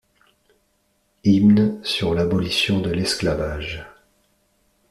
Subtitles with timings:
[1.23, 3.85] Hymne sur l'abolition de l'esclavage...